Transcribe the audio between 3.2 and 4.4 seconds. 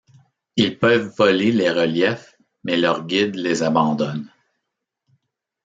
les abandonne.